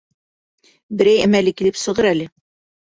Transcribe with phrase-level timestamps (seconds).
[1.03, 2.31] Берәй әмәле килеп сығыр әле.